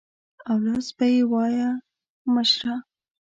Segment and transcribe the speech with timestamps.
[0.49, 1.69] او لفظ به یې وایه
[2.33, 2.75] مشره.